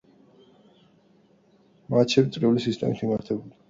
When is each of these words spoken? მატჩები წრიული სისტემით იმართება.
მატჩები 1.93 2.37
წრიული 2.39 2.69
სისტემით 2.69 3.09
იმართება. 3.11 3.59